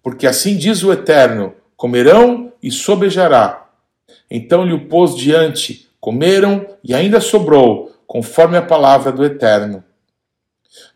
porque 0.05 0.27
assim 0.27 0.57
diz 0.57 0.85
o 0.85 0.93
Eterno: 0.93 1.55
comerão 1.75 2.53
e 2.63 2.71
sobejará. 2.71 3.67
Então 4.31 4.65
lhe 4.65 4.75
o 4.75 4.87
pôs 4.87 5.17
diante, 5.17 5.84
comeram 6.05 6.67
e 6.85 6.93
ainda 6.93 7.19
sobrou, 7.19 7.91
conforme 8.07 8.59
a 8.59 8.63
palavra 8.63 9.11
do 9.11 9.25
Eterno. 9.25 9.83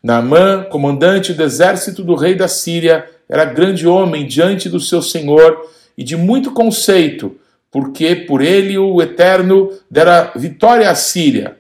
Naamã, 0.03 0.65
comandante 0.65 1.33
do 1.33 1.43
exército 1.43 2.05
do 2.05 2.15
rei 2.15 2.35
da 2.35 2.47
Síria, 2.47 3.09
era 3.27 3.47
grande 3.47 3.89
homem 3.89 4.27
diante 4.27 4.69
do 4.69 4.79
seu 4.79 5.01
senhor 5.01 5.67
e 5.97 6.05
de 6.05 6.15
muito 6.15 6.53
conceito, 6.53 7.41
porque 7.71 8.15
por 8.15 8.43
ele 8.43 8.77
o 8.77 9.01
Eterno 9.01 9.73
dera 9.91 10.31
vitória 10.37 10.91
à 10.91 10.95
Síria. 10.95 11.57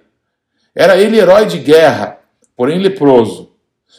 Era 0.74 0.98
ele 0.98 1.18
herói 1.18 1.46
de 1.46 1.56
guerra, 1.56 2.18
porém 2.54 2.78
leproso. 2.78 3.50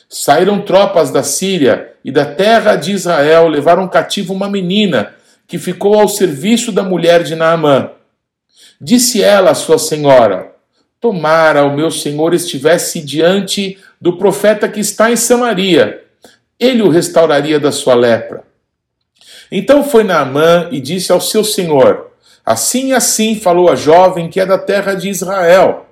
Saíram 0.08 0.62
tropas 0.62 1.10
da 1.10 1.24
Síria 1.24 1.92
e 2.06 2.12
da 2.12 2.24
terra 2.24 2.76
de 2.76 2.92
Israel, 2.92 3.48
levaram 3.48 3.88
cativo 3.88 4.32
uma 4.32 4.48
menina 4.48 5.16
que 5.48 5.58
ficou 5.58 6.00
ao 6.00 6.08
serviço 6.08 6.72
da 6.72 6.84
mulher 6.84 7.24
de 7.24 7.36
Naamã. 7.36 7.94
Disse 8.80 9.22
ela 9.22 9.52
à 9.52 9.56
sua 9.56 9.78
senhora: 9.78 10.54
Tomara 11.02 11.64
o 11.64 11.76
meu 11.76 11.92
senhor 11.92 12.34
estivesse 12.34 13.02
diante 13.02 13.78
do 14.00 14.18
profeta 14.18 14.68
que 14.68 14.80
está 14.80 15.12
em 15.12 15.16
Samaria, 15.16 16.04
ele 16.60 16.82
o 16.82 16.90
restauraria 16.90 17.60
da 17.60 17.72
sua 17.72 17.96
lepra. 17.96 18.44
Então 19.52 19.84
foi 19.84 20.04
Naamã 20.04 20.70
e 20.72 20.80
disse 20.80 21.12
ao 21.12 21.20
seu 21.20 21.44
senhor: 21.44 22.12
Assim 22.46 22.90
e 22.90 22.94
assim 22.94 23.40
falou 23.40 23.70
a 23.70 23.76
jovem 23.76 24.30
que 24.30 24.40
é 24.40 24.46
da 24.46 24.58
terra 24.58 24.94
de 24.94 25.10
Israel. 25.10 25.88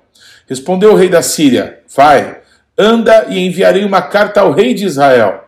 Respondeu 0.48 0.92
o 0.92 0.96
rei 0.96 1.08
da 1.08 1.22
Síria: 1.22 1.80
Vai, 1.94 2.38
Anda 2.78 3.26
e 3.28 3.44
enviarei 3.44 3.84
uma 3.84 4.00
carta 4.00 4.40
ao 4.40 4.52
rei 4.52 4.72
de 4.72 4.84
Israel. 4.84 5.47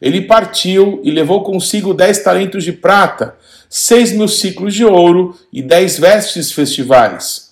Ele 0.00 0.22
partiu 0.22 1.00
e 1.02 1.10
levou 1.10 1.42
consigo 1.42 1.94
dez 1.94 2.22
talentos 2.22 2.64
de 2.64 2.72
prata, 2.72 3.36
seis 3.68 4.12
mil 4.12 4.28
ciclos 4.28 4.74
de 4.74 4.84
ouro 4.84 5.36
e 5.52 5.62
dez 5.62 5.98
vestes 5.98 6.52
festivais. 6.52 7.50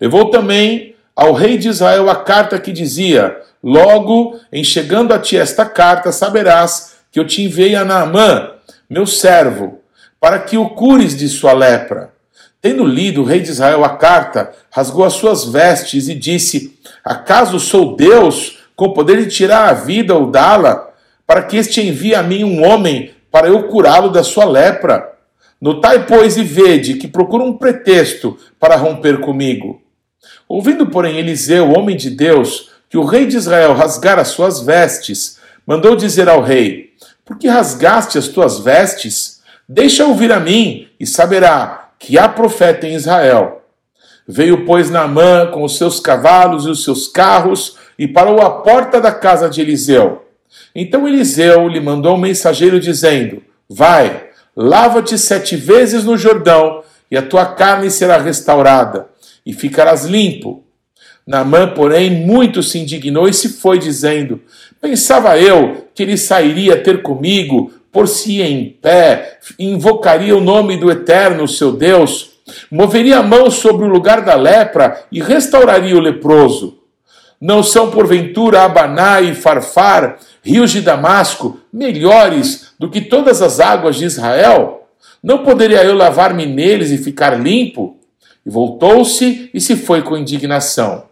Levou 0.00 0.30
também 0.30 0.94
ao 1.14 1.32
rei 1.32 1.58
de 1.58 1.68
Israel 1.68 2.10
a 2.10 2.16
carta 2.16 2.58
que 2.58 2.72
dizia: 2.72 3.36
Logo, 3.62 4.38
em 4.52 4.62
chegando 4.62 5.12
a 5.12 5.18
ti 5.18 5.36
esta 5.36 5.64
carta, 5.64 6.12
saberás 6.12 6.94
que 7.10 7.18
eu 7.18 7.26
te 7.26 7.42
enviei 7.42 7.74
a 7.74 7.84
Naamã, 7.84 8.50
meu 8.90 9.06
servo, 9.06 9.80
para 10.20 10.38
que 10.38 10.58
o 10.58 10.70
cures 10.70 11.16
de 11.16 11.28
sua 11.28 11.52
lepra. 11.52 12.12
Tendo 12.60 12.84
lido 12.84 13.20
o 13.20 13.24
rei 13.24 13.40
de 13.40 13.50
Israel 13.50 13.84
a 13.84 13.90
carta, 13.90 14.52
rasgou 14.70 15.04
as 15.04 15.12
suas 15.12 15.44
vestes 15.44 16.08
e 16.08 16.14
disse: 16.14 16.78
Acaso 17.04 17.60
sou 17.60 17.94
Deus 17.94 18.58
com 18.74 18.92
poder 18.92 19.22
de 19.24 19.30
tirar 19.30 19.68
a 19.68 19.74
vida 19.74 20.14
ou 20.14 20.30
dá-la, 20.30 20.90
para 21.26 21.42
que 21.42 21.56
este 21.56 21.80
envie 21.80 22.14
a 22.14 22.22
mim 22.22 22.44
um 22.44 22.64
homem 22.64 23.12
para 23.30 23.48
eu 23.48 23.64
curá-lo 23.64 24.10
da 24.10 24.22
sua 24.22 24.44
lepra. 24.44 25.12
Notai, 25.60 26.06
pois, 26.06 26.36
e 26.36 26.44
vede 26.44 26.94
que 26.94 27.08
procura 27.08 27.42
um 27.42 27.56
pretexto 27.56 28.38
para 28.60 28.76
romper 28.76 29.20
comigo. 29.20 29.82
Ouvindo, 30.48 30.86
porém, 30.86 31.18
Eliseu, 31.18 31.72
homem 31.72 31.96
de 31.96 32.10
Deus, 32.10 32.70
que 32.88 32.98
o 32.98 33.04
rei 33.04 33.26
de 33.26 33.36
Israel 33.36 33.74
rasgara 33.74 34.20
as 34.20 34.28
suas 34.28 34.60
vestes, 34.60 35.38
mandou 35.66 35.96
dizer 35.96 36.28
ao 36.28 36.42
rei: 36.42 36.92
Por 37.24 37.38
que 37.38 37.48
rasgaste 37.48 38.18
as 38.18 38.28
tuas 38.28 38.58
vestes? 38.58 39.42
Deixa 39.68 40.04
ouvir 40.04 40.30
a 40.30 40.38
mim, 40.38 40.88
e 41.00 41.06
saberá 41.06 41.90
que 41.98 42.18
há 42.18 42.28
profeta 42.28 42.86
em 42.86 42.94
Israel. 42.94 43.62
Veio, 44.26 44.64
pois, 44.64 44.90
Naamã 44.90 45.50
com 45.52 45.62
os 45.64 45.76
seus 45.76 46.00
cavalos 46.00 46.66
e 46.66 46.70
os 46.70 46.84
seus 46.84 47.08
carros 47.08 47.76
e 47.98 48.08
parou 48.08 48.40
à 48.40 48.62
porta 48.62 49.00
da 49.00 49.12
casa 49.12 49.48
de 49.48 49.60
Eliseu. 49.60 50.23
Então 50.74 51.06
Eliseu 51.06 51.68
lhe 51.68 51.80
mandou 51.80 52.16
um 52.16 52.20
mensageiro 52.20 52.80
dizendo: 52.80 53.42
Vai, 53.68 54.24
lava-te 54.56 55.16
sete 55.16 55.54
vezes 55.54 56.04
no 56.04 56.16
Jordão, 56.16 56.82
e 57.10 57.16
a 57.16 57.22
tua 57.22 57.46
carne 57.46 57.90
será 57.90 58.18
restaurada, 58.18 59.06
e 59.46 59.52
ficarás 59.52 60.04
limpo. 60.04 60.64
Naamã, 61.26 61.68
porém, 61.68 62.10
muito 62.10 62.62
se 62.62 62.78
indignou 62.78 63.28
e 63.28 63.32
se 63.32 63.50
foi, 63.50 63.78
dizendo: 63.78 64.40
Pensava 64.80 65.38
eu 65.38 65.86
que 65.94 66.02
ele 66.02 66.16
sairia 66.16 66.82
ter 66.82 67.02
comigo, 67.02 67.72
por-se 67.92 68.42
em 68.42 68.68
pé, 68.82 69.38
invocaria 69.58 70.36
o 70.36 70.40
nome 70.40 70.76
do 70.76 70.90
Eterno, 70.90 71.46
seu 71.46 71.70
Deus, 71.70 72.32
moveria 72.70 73.18
a 73.18 73.22
mão 73.22 73.50
sobre 73.50 73.84
o 73.84 73.88
lugar 73.88 74.22
da 74.22 74.34
lepra 74.34 75.06
e 75.10 75.22
restauraria 75.22 75.96
o 75.96 76.00
leproso. 76.00 76.83
Não 77.44 77.62
são, 77.62 77.90
porventura, 77.90 78.62
Abaná 78.62 79.20
e 79.20 79.34
Farfar, 79.34 80.18
rios 80.42 80.70
de 80.70 80.80
Damasco, 80.80 81.60
melhores 81.70 82.72
do 82.78 82.88
que 82.88 83.02
todas 83.02 83.42
as 83.42 83.60
águas 83.60 83.96
de 83.96 84.06
Israel? 84.06 84.88
Não 85.22 85.44
poderia 85.44 85.84
eu 85.84 85.94
lavar-me 85.94 86.46
neles 86.46 86.90
e 86.90 86.96
ficar 86.96 87.38
limpo? 87.38 87.98
E 88.46 88.48
voltou-se 88.48 89.50
e 89.52 89.60
se 89.60 89.76
foi 89.76 90.00
com 90.00 90.16
indignação. 90.16 91.04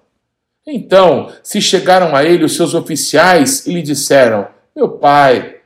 Então 0.66 1.30
se 1.42 1.60
chegaram 1.60 2.16
a 2.16 2.24
ele 2.24 2.46
os 2.46 2.56
seus 2.56 2.72
oficiais 2.72 3.66
e 3.66 3.74
lhe 3.74 3.82
disseram: 3.82 4.48
Meu 4.74 4.88
pai, 4.88 5.56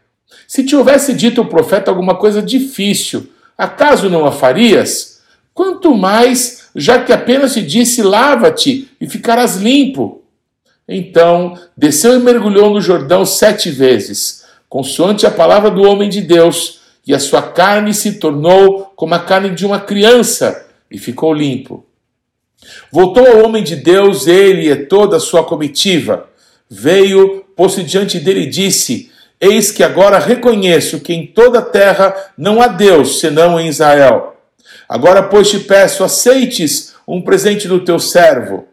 se 0.48 0.64
te 0.64 0.74
houvesse 0.74 1.14
dito 1.14 1.42
o 1.42 1.46
profeta 1.46 1.92
alguma 1.92 2.16
coisa 2.16 2.42
difícil, 2.42 3.28
acaso 3.56 4.10
não 4.10 4.26
a 4.26 4.32
farias? 4.32 5.20
Quanto 5.54 5.94
mais, 5.94 6.70
já 6.74 7.04
que 7.04 7.12
apenas 7.12 7.54
te 7.54 7.62
disse: 7.62 8.02
Lava-te 8.02 8.90
e 9.00 9.08
ficarás 9.08 9.58
limpo. 9.58 10.25
Então 10.88 11.58
desceu 11.76 12.14
e 12.14 12.22
mergulhou 12.22 12.70
no 12.70 12.80
Jordão 12.80 13.24
sete 13.24 13.70
vezes, 13.70 14.44
consoante 14.68 15.26
a 15.26 15.30
palavra 15.30 15.70
do 15.70 15.82
homem 15.82 16.08
de 16.08 16.20
Deus, 16.20 16.80
e 17.06 17.14
a 17.14 17.18
sua 17.18 17.42
carne 17.42 17.92
se 17.94 18.14
tornou 18.14 18.92
como 18.96 19.14
a 19.14 19.18
carne 19.18 19.50
de 19.50 19.64
uma 19.64 19.80
criança, 19.80 20.66
e 20.90 20.98
ficou 20.98 21.32
limpo. 21.32 21.84
Voltou 22.90 23.26
ao 23.26 23.44
homem 23.44 23.62
de 23.62 23.76
Deus, 23.76 24.26
ele 24.26 24.70
e 24.70 24.76
toda 24.76 25.16
a 25.16 25.20
sua 25.20 25.44
comitiva. 25.44 26.28
Veio, 26.68 27.44
pôs-se 27.54 27.82
diante 27.82 28.18
dele 28.18 28.42
e 28.42 28.50
disse: 28.50 29.10
Eis 29.40 29.70
que 29.70 29.82
agora 29.82 30.18
reconheço 30.18 31.00
que 31.00 31.12
em 31.12 31.26
toda 31.26 31.58
a 31.58 31.62
terra 31.62 32.14
não 32.36 32.60
há 32.60 32.68
Deus 32.68 33.20
senão 33.20 33.58
em 33.58 33.68
Israel. 33.68 34.36
Agora, 34.88 35.22
pois, 35.22 35.50
te 35.50 35.60
peço, 35.60 36.02
aceites 36.02 36.94
um 37.06 37.20
presente 37.20 37.68
do 37.68 37.84
teu 37.84 37.98
servo. 37.98 38.66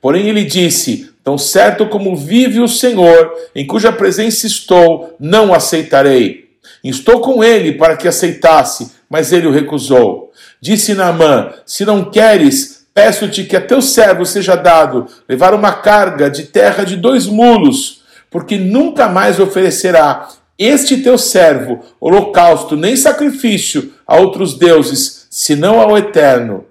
Porém, 0.00 0.28
ele 0.28 0.44
disse: 0.44 1.13
Tão 1.24 1.38
certo 1.38 1.86
como 1.86 2.14
vive 2.14 2.60
o 2.60 2.68
Senhor, 2.68 3.32
em 3.54 3.66
cuja 3.66 3.90
presença 3.90 4.46
estou, 4.46 5.16
não 5.18 5.54
aceitarei. 5.54 6.50
Estou 6.84 7.20
com 7.20 7.42
ele 7.42 7.72
para 7.72 7.96
que 7.96 8.06
aceitasse, 8.06 8.92
mas 9.08 9.32
ele 9.32 9.46
o 9.46 9.50
recusou. 9.50 10.30
Disse 10.60 10.92
Naamã: 10.92 11.50
Se 11.64 11.86
não 11.86 12.10
queres, 12.10 12.86
peço-te 12.92 13.44
que 13.44 13.56
a 13.56 13.60
teu 13.60 13.80
servo 13.80 14.26
seja 14.26 14.54
dado 14.54 15.06
levar 15.26 15.54
uma 15.54 15.72
carga 15.72 16.28
de 16.28 16.42
terra 16.42 16.84
de 16.84 16.94
dois 16.94 17.24
mulos, 17.24 18.02
porque 18.30 18.58
nunca 18.58 19.08
mais 19.08 19.40
oferecerá 19.40 20.28
este 20.58 20.98
teu 20.98 21.16
servo 21.16 21.80
holocausto 21.98 22.76
nem 22.76 22.96
sacrifício 22.96 23.92
a 24.06 24.16
outros 24.16 24.58
deuses, 24.58 25.26
senão 25.30 25.80
ao 25.80 25.96
Eterno. 25.96 26.66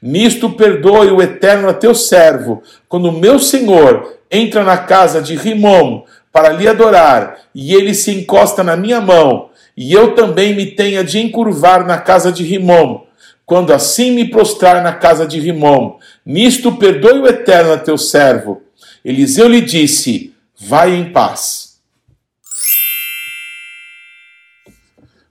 Nisto 0.00 0.50
perdoe 0.50 1.10
o 1.10 1.20
Eterno 1.20 1.68
a 1.68 1.74
teu 1.74 1.94
servo, 1.94 2.62
quando 2.88 3.08
o 3.08 3.18
meu 3.18 3.38
senhor 3.38 4.18
entra 4.30 4.62
na 4.62 4.76
casa 4.76 5.20
de 5.20 5.34
Rimom 5.34 6.04
para 6.32 6.50
lhe 6.50 6.68
adorar, 6.68 7.38
e 7.54 7.74
ele 7.74 7.94
se 7.94 8.12
encosta 8.12 8.62
na 8.62 8.76
minha 8.76 9.00
mão, 9.00 9.50
e 9.76 9.92
eu 9.92 10.14
também 10.14 10.54
me 10.54 10.66
tenha 10.66 11.02
de 11.02 11.18
encurvar 11.18 11.86
na 11.86 11.98
casa 11.98 12.30
de 12.30 12.44
Rimom, 12.44 13.04
quando 13.44 13.72
assim 13.72 14.10
me 14.12 14.28
prostrar 14.28 14.82
na 14.82 14.92
casa 14.92 15.26
de 15.26 15.40
Rimom. 15.40 15.98
Nisto 16.24 16.76
perdoe 16.76 17.20
o 17.20 17.26
Eterno 17.26 17.72
a 17.72 17.78
teu 17.78 17.96
servo. 17.96 18.62
Eliseu 19.04 19.48
lhe 19.48 19.60
disse: 19.60 20.34
Vai 20.60 20.94
em 20.94 21.12
paz. 21.12 21.78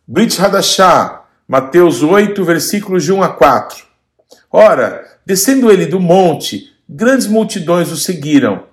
Brit 0.07 0.41
Hadashah, 0.41 1.25
Mateus 1.47 2.01
8, 2.01 2.43
versículos 2.43 3.03
de 3.03 3.13
1 3.13 3.21
a 3.23 3.29
4. 3.29 3.86
Ora, 4.51 5.05
descendo 5.25 5.71
ele 5.71 5.85
do 5.85 5.99
monte, 5.99 6.71
grandes 6.87 7.27
multidões 7.27 7.91
o 7.91 7.97
seguiram. 7.97 8.63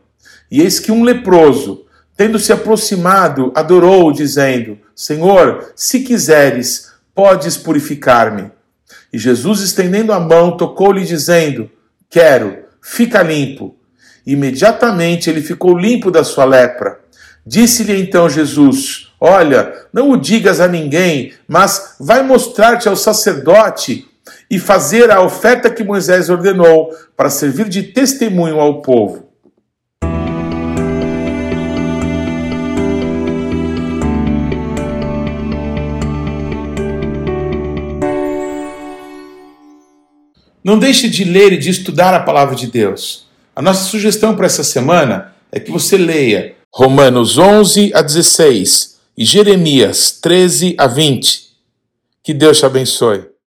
E 0.50 0.60
eis 0.60 0.78
que 0.78 0.92
um 0.92 1.02
leproso, 1.02 1.84
tendo 2.16 2.38
se 2.38 2.52
aproximado, 2.52 3.52
adorou, 3.54 4.12
dizendo: 4.12 4.78
Senhor, 4.94 5.72
se 5.74 6.00
quiseres, 6.00 6.92
podes 7.14 7.56
purificar-me. 7.56 8.50
E 9.12 9.18
Jesus, 9.18 9.60
estendendo 9.60 10.12
a 10.12 10.20
mão, 10.20 10.56
tocou-lhe, 10.56 11.04
dizendo: 11.04 11.70
Quero, 12.08 12.64
fica 12.80 13.22
limpo. 13.22 13.76
Imediatamente 14.26 15.28
ele 15.28 15.42
ficou 15.42 15.76
limpo 15.76 16.10
da 16.10 16.24
sua 16.24 16.44
lepra. 16.44 17.00
Disse-lhe 17.46 18.00
então 18.00 18.30
Jesus: 18.30 19.12
Olha, 19.20 19.72
não 19.92 20.10
o 20.10 20.16
digas 20.16 20.60
a 20.60 20.68
ninguém, 20.68 21.32
mas 21.46 21.96
vai 21.98 22.22
mostrar-te 22.22 22.88
ao 22.88 22.96
sacerdote 22.96 24.08
e 24.50 24.58
fazer 24.58 25.10
a 25.10 25.22
oferta 25.22 25.70
que 25.70 25.84
Moisés 25.84 26.30
ordenou 26.30 26.90
para 27.16 27.30
servir 27.30 27.68
de 27.68 27.82
testemunho 27.82 28.60
ao 28.60 28.82
povo. 28.82 29.24
Não 40.64 40.78
deixe 40.78 41.10
de 41.10 41.24
ler 41.24 41.52
e 41.52 41.58
de 41.58 41.68
estudar 41.68 42.14
a 42.14 42.20
palavra 42.20 42.54
de 42.54 42.66
Deus. 42.66 43.26
A 43.54 43.60
nossa 43.60 43.84
sugestão 43.84 44.34
para 44.34 44.46
essa 44.46 44.64
semana 44.64 45.34
é 45.52 45.60
que 45.60 45.70
você 45.70 45.98
leia 45.98 46.56
Romanos 46.72 47.36
11 47.36 47.92
a 47.94 48.00
16 48.00 48.98
e 49.16 49.24
Jeremias 49.24 50.18
13 50.22 50.74
a 50.78 50.86
20. 50.86 51.50
Que 52.22 52.32
Deus 52.32 52.58
te 52.58 52.64
abençoe. 52.64 53.33